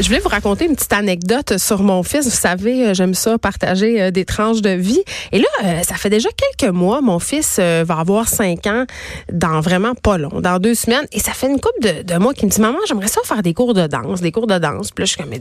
[0.00, 2.24] Je voulais vous raconter une petite anecdote sur mon fils.
[2.24, 5.02] Vous savez, euh, j'aime ça, partager euh, des tranches de vie.
[5.30, 7.00] Et là, euh, ça fait déjà quelques mois.
[7.00, 8.86] Mon fils va avoir cinq ans
[9.32, 11.06] dans vraiment pas long, dans deux semaines.
[11.12, 13.42] Et ça fait une couple de, de mois qu'il me dit, maman, j'aimerais ça faire
[13.42, 14.90] des cours de danse, des cours de danse.
[14.90, 15.32] Puis là, je suis comme,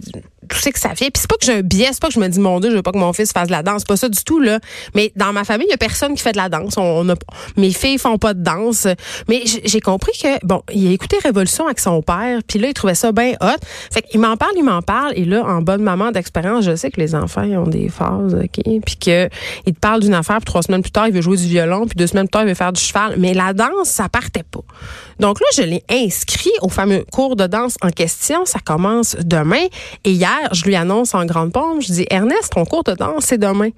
[0.59, 1.11] sais que ça fait.
[1.11, 2.71] Puis c'est pas que j'ai un biais, c'est pas que je me dis, mon Dieu,
[2.71, 3.83] je veux pas que mon fils fasse de la danse.
[3.83, 4.59] pas ça du tout, là.
[4.95, 6.77] Mais dans ma famille, il y a personne qui fait de la danse.
[6.77, 7.15] On, a,
[7.57, 8.87] mes filles font pas de danse.
[9.27, 12.39] Mais j'ai compris que, bon, il a écouté Révolution avec son père.
[12.47, 13.59] Puis là, il trouvait ça bien hot.
[13.91, 15.13] Fait qu'il m'en parle il m'en parle.
[15.15, 18.63] Et là, en bonne maman d'expérience, je sais que les enfants ont des phases, OK?
[18.85, 19.29] Puis qu'il
[19.65, 21.95] te parle d'une affaire, puis trois semaines plus tard, il veut jouer du violon, puis
[21.95, 23.15] deux semaines plus tard, il veut faire du cheval.
[23.17, 24.61] Mais la danse, ça partait pas.
[25.19, 28.45] Donc là, je l'ai inscrit au fameux cours de danse en question.
[28.45, 29.65] Ça commence demain.
[30.03, 33.25] Et hier, je lui annonce en grande pompe, je dis, Ernest, ton cours de danse,
[33.25, 33.69] c'est demain.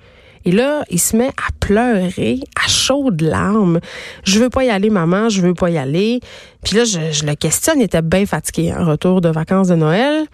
[0.46, 3.80] Et là, il se met à pleurer, à chaudes larmes.
[4.24, 6.20] Je veux pas y aller, maman, je veux pas y aller.
[6.64, 10.26] Puis là, je, le questionne, il était bien fatigué, un retour de vacances de Noël.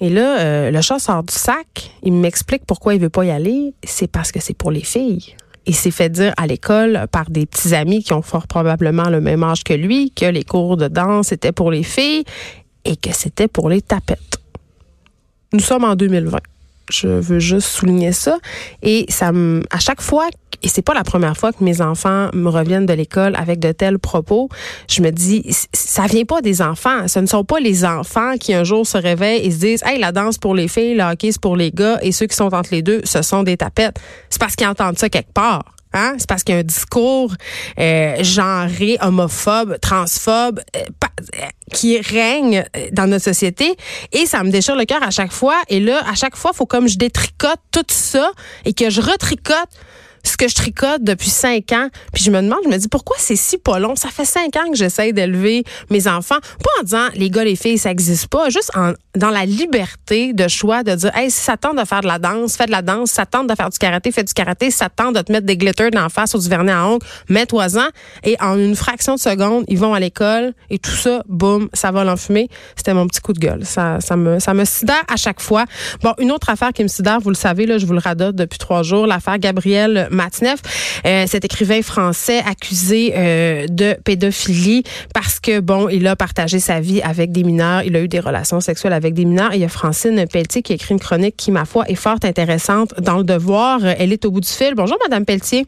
[0.00, 1.92] Et là, euh, le chat sort du sac.
[2.02, 3.72] Il m'explique pourquoi il veut pas y aller.
[3.84, 5.36] C'est parce que c'est pour les filles.
[5.64, 9.20] Il s'est fait dire à l'école par des petits amis qui ont fort probablement le
[9.20, 12.24] même âge que lui que les cours de danse étaient pour les filles
[12.84, 14.35] et que c'était pour les tapettes.
[15.56, 16.36] Nous sommes en 2020.
[16.90, 18.36] Je veux juste souligner ça.
[18.82, 20.28] Et à chaque fois,
[20.62, 23.72] et c'est pas la première fois que mes enfants me reviennent de l'école avec de
[23.72, 24.50] tels propos,
[24.86, 27.08] je me dis, ça vient pas des enfants.
[27.08, 29.98] Ce ne sont pas les enfants qui un jour se réveillent et se disent, hey,
[29.98, 32.68] la danse pour les filles, le hockey pour les gars, et ceux qui sont entre
[32.70, 33.96] les deux, ce sont des tapettes.
[34.28, 35.64] C'est parce qu'ils entendent ça quelque part.
[35.96, 36.16] Hein?
[36.18, 37.34] C'est parce qu'il y a un discours
[37.78, 43.76] euh, genré, homophobe, transphobe euh, euh, qui règne dans notre société
[44.12, 45.56] et ça me déchire le cœur à chaque fois.
[45.68, 48.30] Et là, à chaque fois, il faut comme je détricote tout ça
[48.66, 49.70] et que je retricote
[50.30, 51.88] ce que je tricote depuis cinq ans.
[52.12, 53.96] Puis je me demande, je me dis, pourquoi c'est si pas long?
[53.96, 56.38] Ça fait cinq ans que j'essaie d'élever mes enfants.
[56.40, 58.48] Pas en disant, les gars, les filles, ça n'existe pas.
[58.50, 58.72] Juste
[59.16, 62.18] dans la liberté de choix de dire, hey, si ça tente de faire de la
[62.18, 63.10] danse, fais de la danse.
[63.10, 64.70] Si ça tente de faire du karaté, fais du karaté.
[64.70, 66.86] Si ça tente de te mettre des glitters dans la face ou du vernis à
[66.86, 67.88] ongles, mets-toi-en.
[68.24, 71.90] Et en une fraction de seconde, ils vont à l'école et tout ça, boum, ça
[71.90, 72.48] va l'enfumer.
[72.76, 73.64] C'était mon petit coup de gueule.
[73.64, 75.64] Ça, ça me, ça me sidère à chaque fois.
[76.02, 78.36] Bon, une autre affaire qui me sidère, vous le savez, là, je vous le radote
[78.36, 80.60] depuis trois jours, l'affaire Gabrielle Matineff,
[81.06, 84.82] euh, cet écrivain français accusé euh, de pédophilie
[85.14, 88.20] parce que bon, il a partagé sa vie avec des mineurs, il a eu des
[88.20, 89.54] relations sexuelles avec des mineurs.
[89.54, 92.94] Il y a Francine Pelletier qui écrit une chronique qui, ma foi, est fort intéressante
[93.00, 93.84] dans le devoir.
[93.84, 94.74] Elle est au bout du fil.
[94.74, 95.66] Bonjour, Madame Pelletier.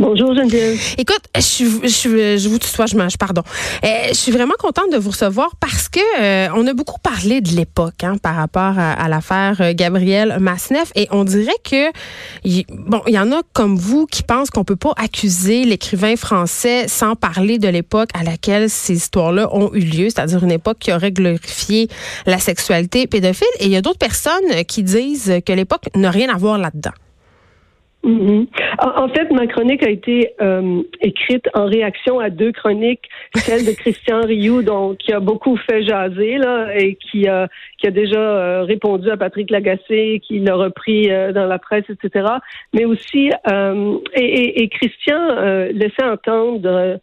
[0.00, 0.80] Bonjour Geneviève.
[0.96, 3.42] Écoute, je, je, je vous tutoie, je mange, pardon.
[3.84, 7.42] Euh, je suis vraiment contente de vous recevoir parce que euh, on a beaucoup parlé
[7.42, 11.90] de l'époque hein, par rapport à, l'affaire euh, Gabriel Masneff et on dirait que
[12.72, 16.88] bon, il y en a comme vous qui pensent qu'on peut pas accuser l'écrivain français
[16.88, 20.94] sans parler de l'époque à laquelle ces histoires-là ont eu lieu, c'est-à-dire une époque qui
[20.94, 21.88] aurait glorifié
[22.24, 23.46] la sexualité pédophile.
[23.58, 26.92] Et il y a d'autres personnes qui disent que l'époque n'a rien à voir là-dedans.
[28.02, 28.46] Mm-hmm.
[28.78, 33.72] En fait, ma chronique a été euh, écrite en réaction à deux chroniques, celle de
[33.72, 38.18] Christian Rioux, donc qui a beaucoup fait jaser là et qui a qui a déjà
[38.18, 42.26] euh, répondu à Patrick Lagacé, qui l'a repris euh, dans la presse, etc.
[42.72, 43.30] Mais aussi
[44.16, 45.20] et, et, et, Christian
[45.72, 47.00] laissait entendre.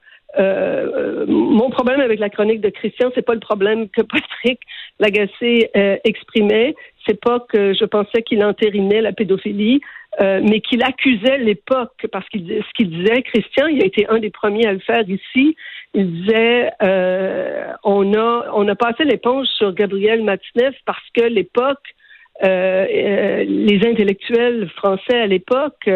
[1.28, 4.60] mon problème avec la chronique de Christian, c'est pas le problème que Patrick
[5.00, 5.70] Lagacé
[6.04, 6.74] exprimait,
[7.06, 9.82] c'est pas que je pensais qu'il entérinait la pédophilie,
[10.20, 14.18] euh, mais qu'il accusait l'époque, parce qu'il ce qu'il disait, Christian, il a été un
[14.18, 15.56] des premiers à le faire ici.
[15.94, 21.84] Il disait euh, on a on a passé l'éponge sur Gabriel Matineff parce que l'époque,
[22.44, 22.86] euh,
[23.48, 25.88] les intellectuels français à l'époque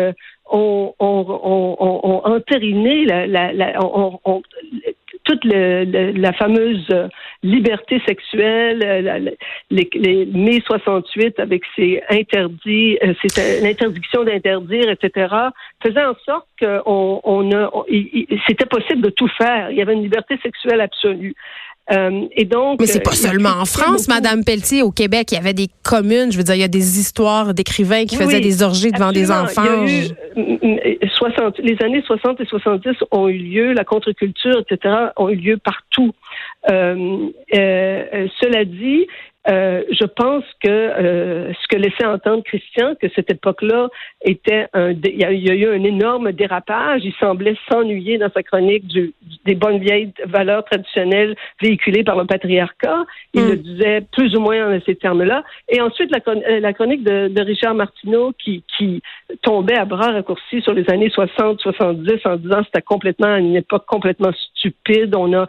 [0.51, 3.73] ont, ont, ont, entériné la, la, la
[5.23, 6.87] toute la fameuse
[7.43, 9.31] liberté sexuelle, euh,
[9.69, 13.13] les, les, mai 68 avec ses interdits, euh,
[13.61, 15.33] l'interdiction d'interdire, etc.,
[15.81, 17.71] faisait en sorte qu'on on a,
[18.47, 19.71] c'était possible de tout faire.
[19.71, 21.35] Il y avait une liberté sexuelle absolue.
[21.91, 24.81] Euh, et donc, Mais c'est pas euh, seulement en France, Madame Pelletier.
[24.81, 26.31] Au Québec, il y avait des communes.
[26.31, 29.29] Je veux dire, il y a des histoires d'écrivains qui faisaient des orgies devant des
[29.31, 29.85] enfants.
[29.85, 34.95] Il y a 60, les années 60 et 70 ont eu lieu, la contre-culture, etc.,
[35.17, 36.13] ont eu lieu partout.
[36.69, 39.07] Euh, euh, cela dit,
[39.49, 43.89] euh, je pense que euh, ce que laissait entendre Christian, que cette époque-là
[44.23, 47.01] était un, il y, a, eu un énorme dérapage.
[47.03, 49.13] Il semblait s'ennuyer dans sa chronique du,
[49.45, 53.05] des bonnes vieilles valeurs traditionnelles véhiculées par le patriarcat.
[53.33, 53.61] Il le mm.
[53.61, 55.43] disait plus ou moins en ces termes-là.
[55.69, 59.01] Et ensuite, la, euh, la chronique de, de, Richard Martineau qui, qui
[59.41, 63.85] tombait à bras raccourcis sur les années 60, 70 en disant c'était complètement une époque
[63.87, 65.15] complètement stupide.
[65.15, 65.47] On a,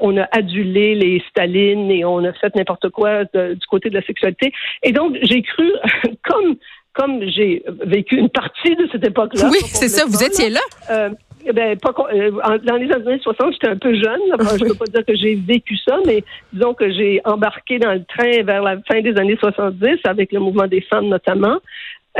[0.00, 4.02] on a adulé les Staline et on a fait n'importe quoi du côté de la
[4.02, 4.52] sexualité.
[4.82, 5.70] Et donc, j'ai cru,
[6.24, 6.56] comme
[6.98, 9.48] comme j'ai vécu une partie de cette époque-là.
[9.52, 10.60] Oui, c'est ça, vous étiez là?
[10.90, 11.10] Euh,
[11.54, 14.20] ben, pas, euh, dans les années 60, j'étais un peu jeune.
[14.58, 17.92] je ne peux pas dire que j'ai vécu ça, mais disons que j'ai embarqué dans
[17.92, 21.58] le train vers la fin des années 70 avec le mouvement des femmes notamment.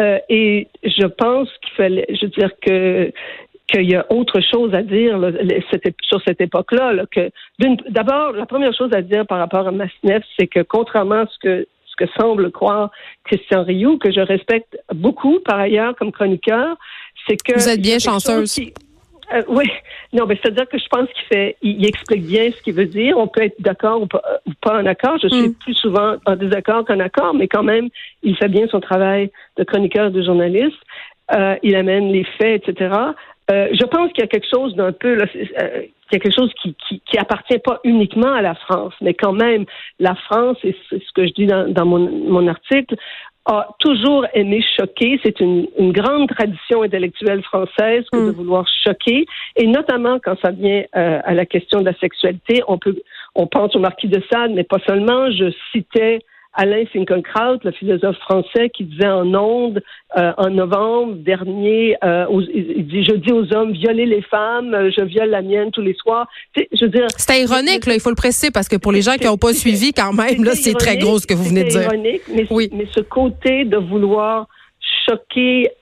[0.01, 3.11] Euh, et je pense qu'il fallait, je veux dire que
[3.69, 5.19] qu'il y a autre chose à dire
[6.03, 7.05] sur cette époque-là.
[7.11, 7.31] que
[7.91, 11.39] d'abord, la première chose à dire par rapport à Masneff, c'est que contrairement à ce
[11.39, 12.91] que ce que semble croire
[13.25, 16.77] Christian Rioux, que je respecte beaucoup par ailleurs comme chroniqueur,
[17.27, 18.61] c'est que vous êtes bien chanceuse.
[19.33, 19.67] Euh, oui,
[20.15, 23.19] non, mais c'est-à-dire que je pense qu'il fait, il, explique bien ce qu'il veut dire.
[23.19, 25.19] On peut être d'accord ou pas, en accord.
[25.23, 25.55] Je suis hmm.
[25.55, 27.89] plus souvent en désaccord qu'en accord, mais quand même,
[28.23, 30.79] il fait bien son travail de chroniqueur, de journaliste.
[31.33, 32.95] Euh, il amène les faits, etc.
[33.51, 36.19] Euh, je pense qu'il y a quelque chose d'un peu, là, euh, il y a
[36.19, 39.65] quelque chose qui, qui, qui, appartient pas uniquement à la France, mais quand même,
[39.99, 42.97] la France, et c'est ce que je dis dans, dans mon, mon, article,
[43.47, 45.19] a toujours aimé choquer.
[45.25, 48.35] C'est une, une, grande tradition intellectuelle française que de mm.
[48.35, 49.25] vouloir choquer,
[49.57, 52.63] et notamment quand ça vient euh, à la question de la sexualité.
[52.69, 52.97] On peut,
[53.35, 55.31] on pense au marquis de Sade, mais pas seulement.
[55.31, 56.19] Je citais
[56.55, 59.83] Alain Finkielkraut, le philosophe français, qui disait en ondes
[60.17, 64.91] euh, en novembre dernier, euh, il dit je dis aux hommes violez les femmes, euh,
[64.91, 66.27] je viole la mienne tous les soirs.
[66.57, 69.15] Je veux dire, c'était ironique là, il faut le presser parce que pour les gens
[69.15, 71.69] qui n'ont pas suivi quand même là, c'est très gros ce que vous venez de
[71.69, 71.83] dire.
[71.83, 72.71] Ironique, mais, oui.
[72.73, 74.47] mais ce côté de vouloir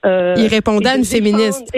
[0.05, 1.71] Euh, il répondait à une féministe.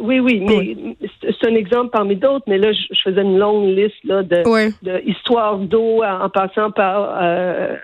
[0.00, 2.44] oui, oui, mais c'est un exemple parmi d'autres.
[2.46, 7.76] Mais là, je, faisais une longue liste là, de, histoires d'eau en, passant par euh,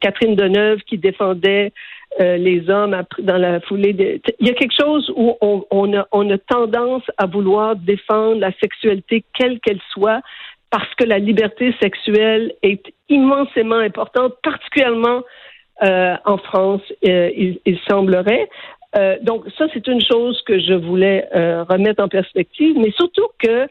[0.00, 1.72] Catherine Deneuve qui défendait
[2.20, 4.20] euh, les hommes dans la foulée.
[4.40, 8.38] Il y a quelque chose où on, on, a, on a tendance à vouloir défendre
[8.38, 10.20] la sexualité quelle qu'elle soit
[10.70, 15.22] parce que la liberté sexuelle est immensément importante, particulièrement
[15.82, 18.48] euh, en France, euh, il, il, semblerait.
[18.96, 21.28] Euh, donc ça, c'est une chose que je voulais
[21.68, 23.66] remettre en perspective, mais surtout que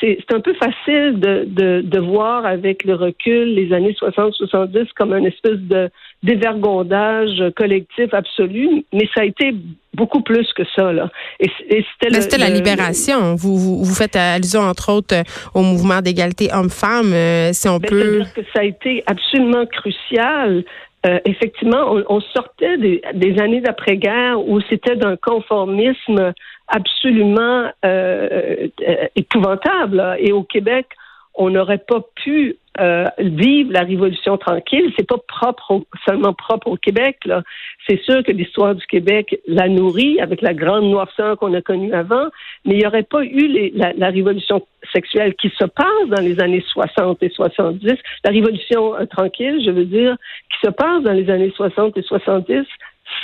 [0.00, 5.12] c'est un peu facile de, de, de, voir avec le recul les années 60-70 comme
[5.12, 5.90] un espèce de
[6.22, 9.52] dévergondage collectif absolu, mais ça a été
[9.92, 10.92] beaucoup plus que ça.
[10.92, 11.10] Là.
[11.40, 13.34] Et, c'était la libération.
[13.34, 15.16] Vous, vous, vous, faites allusion, entre autres,
[15.52, 17.12] au mouvement d'égalité homme-femme,
[17.52, 18.22] si on ben, peut...
[18.36, 20.64] que ça a été absolument crucial
[21.06, 26.32] euh, effectivement, on, sortait des, années d'après-guerre où c'était d'un conformisme
[26.68, 30.16] absolument euh, euh, épouvantable.
[30.18, 30.86] Et au Québec,
[31.34, 34.92] on n'aurait pas pu euh, vivre la Révolution tranquille.
[34.96, 37.18] C'est pas propre seulement propre au Québec.
[37.88, 41.92] C'est sûr que l'histoire du Québec la nourrit avec la grande noirceur qu'on a connue
[41.92, 42.28] avant,
[42.64, 46.20] mais il n'y aurait pas eu les, la, la, Révolution sexuelle qui se passe dans
[46.20, 47.92] les années 60 et 70.
[48.24, 50.16] La Révolution euh, tranquille, je veux dire,
[50.50, 52.64] qui se passe dans les années 60 et 70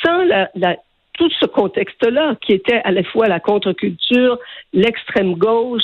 [0.05, 0.76] sans la, la
[1.14, 4.38] tout ce contexte-là, qui était à la fois la contre-culture,
[4.73, 5.83] l'extrême gauche,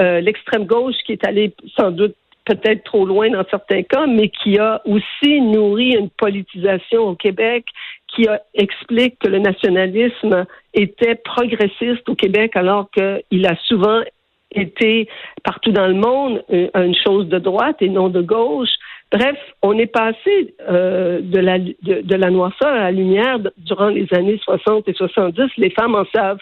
[0.00, 4.28] euh, l'extrême gauche qui est allée sans doute peut-être trop loin dans certains cas, mais
[4.28, 7.64] qui a aussi nourri une politisation au Québec
[8.08, 14.02] qui a, explique que le nationalisme était progressiste au Québec alors qu'il a souvent
[14.50, 15.08] été
[15.42, 18.70] partout dans le monde euh, une chose de droite et non de gauche.
[19.10, 23.88] Bref, on est passé euh, de, la, de, de, la noirceur à la lumière durant
[23.88, 25.50] les années 60 et 70.
[25.56, 26.40] Les femmes en savent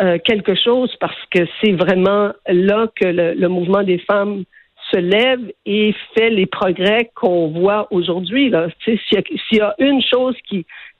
[0.00, 4.44] euh, quelque chose parce que c'est vraiment là que le, mouvement des femmes
[4.92, 8.52] se lève et fait les progrès qu'on voit aujourd'hui.
[8.84, 8.98] S'il
[9.52, 10.34] y, a une chose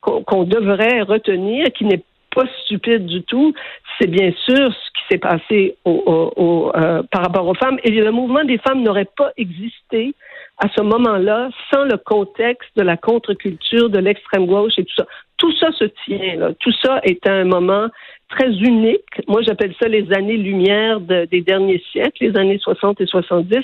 [0.01, 2.03] qu'on devrait retenir, qui n'est
[2.35, 3.53] pas stupide du tout,
[3.99, 7.79] c'est bien sûr ce qui s'est passé au, euh, par rapport aux femmes.
[7.85, 10.15] Et le mouvement des femmes n'aurait pas existé
[10.59, 15.07] à ce moment-là sans le contexte de la contre-culture, de l'extrême gauche et tout ça.
[15.37, 16.55] Tout ça se tient.
[16.61, 17.89] Tout ça est un moment
[18.35, 19.23] très unique.
[19.29, 23.59] Moi, j'appelle ça les années-lumière des derniers siècles, les années 60 et 70.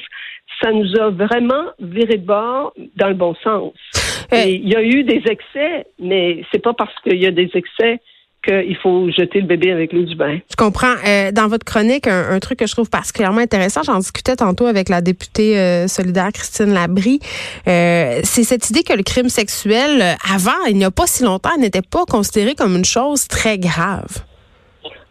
[0.62, 3.72] Ça nous a vraiment viré de bord dans le bon sens.
[4.32, 8.00] il y a eu des excès, mais c'est pas parce qu'il y a des excès
[8.42, 10.38] qu'il faut jeter le bébé avec l'eau du bain.
[10.50, 10.94] Je comprends.
[11.06, 14.88] Euh, dans votre chronique, un, truc que je trouve particulièrement intéressant, j'en discutais tantôt avec
[14.88, 17.20] la députée euh, solidaire Christine Labrie,
[17.68, 21.56] euh, c'est cette idée que le crime sexuel, avant, il n'y a pas si longtemps,
[21.58, 24.29] n'était pas considéré comme une chose très grave.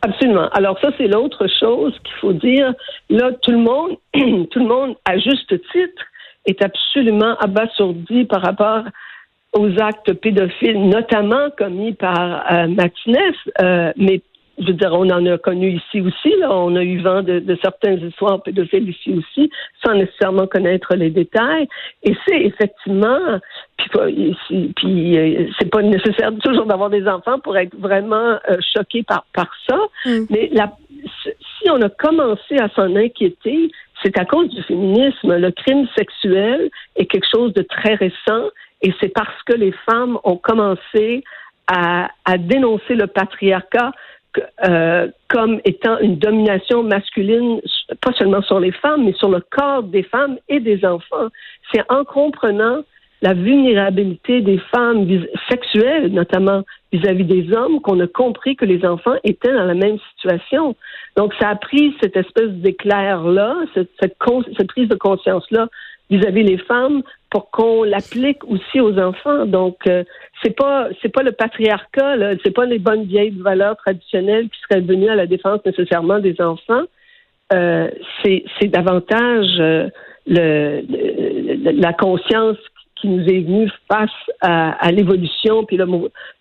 [0.02, 0.48] Absolument.
[0.50, 2.74] Alors ça, c'est l'autre chose qu'il faut dire.
[3.10, 3.98] Là, tout le monde,
[4.50, 6.04] tout le monde, à juste titre,
[6.46, 8.84] est absolument abasourdi par rapport
[9.54, 12.68] aux actes pédophiles, notamment commis par euh,
[13.62, 14.22] euh, mais
[14.60, 16.36] je veux dire, on en a connu ici aussi.
[16.40, 16.52] Là.
[16.52, 19.50] On a eu vent de, certaines histoires pédophiles ici aussi,
[19.84, 21.68] sans nécessairement connaître les détails.
[22.04, 23.40] Et c'est effectivement,
[23.78, 24.36] puis,
[24.76, 29.26] puis euh, c'est pas nécessaire toujours d'avoir des enfants pour être vraiment euh, choqué par
[29.34, 29.78] par ça.
[30.06, 30.26] Mm.
[30.30, 30.72] Mais la,
[31.62, 33.72] si on a commencé à s'en inquiéter,
[34.04, 35.38] c'est à cause du féminisme.
[35.38, 38.50] Le crime sexuel est quelque chose de très récent
[38.82, 41.24] et c'est parce que les femmes ont commencé
[41.68, 43.92] à, à dénoncer le patriarcat
[44.68, 47.62] euh, comme étant une domination masculine,
[48.02, 51.30] pas seulement sur les femmes, mais sur le corps des femmes et des enfants.
[51.72, 52.84] C'est en comprenant
[53.22, 55.08] la vulnérabilité des femmes
[55.50, 59.98] sexuelles, notamment vis-à-vis des hommes, qu'on a compris que les enfants étaient dans la même
[60.12, 60.76] situation.
[61.18, 65.68] Donc, ça a pris cette espèce d'éclair-là, cette, prise de conscience-là
[66.10, 69.46] vis-à-vis des femmes pour qu'on l'applique aussi aux enfants.
[69.46, 70.04] Donc, euh,
[70.42, 74.82] c'est pas c'est pas le patriarcat, c'est pas les bonnes vieilles valeurs traditionnelles qui seraient
[74.82, 76.84] venues à la défense nécessairement des enfants.
[77.52, 77.90] Euh,
[78.24, 79.90] c'est davantage euh,
[80.28, 80.82] le,
[81.72, 82.58] la conscience
[83.02, 84.10] qui nous est venue face
[84.42, 85.86] à, l'évolution puis le,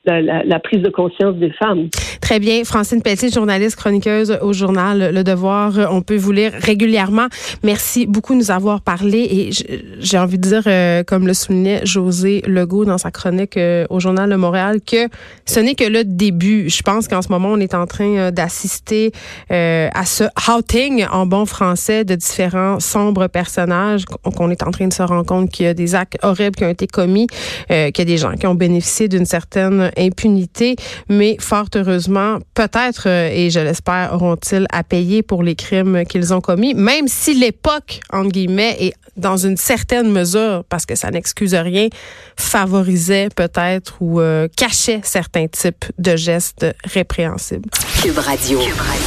[0.04, 1.88] la, prise de conscience des femmes.
[2.20, 2.64] Très bien.
[2.64, 5.72] Francine Pelletier, journaliste chroniqueuse au journal Le Devoir.
[5.90, 7.26] On peut vous lire régulièrement.
[7.62, 9.18] Merci beaucoup de nous avoir parlé.
[9.18, 9.50] Et
[9.98, 14.00] j'ai envie de dire, euh, comme le soulignait José Legault dans sa chronique euh, au
[14.00, 15.08] journal de Montréal, que
[15.46, 16.68] ce n'est que le début.
[16.68, 19.12] Je pense qu'en ce moment, on est en train euh, d'assister
[19.50, 24.92] à ce outing en bon français de différents sombres personnages, qu'on est en train de
[24.92, 27.26] se rendre compte qu'il y a des actes horribles qui ont été commis,
[27.68, 30.76] qu'il y a des gens qui ont bénéficié d'une certaine impunité,
[31.08, 36.34] mais fort heureusement, peut-être, euh, et je l'espère, auront-ils à payer pour les crimes qu'ils
[36.34, 41.10] ont commis, même si l'époque, entre guillemets, est dans une certaine mesure, parce que ça
[41.10, 41.88] n'excuse rien,
[42.36, 47.68] favorisait peut-être ou euh, cachait certains types de gestes répréhensibles.
[48.00, 48.60] Cube Radio.